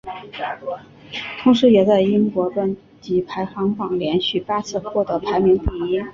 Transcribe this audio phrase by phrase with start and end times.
[1.43, 6.01] 同时也在英国专辑排行榜连续八次获得排名第一。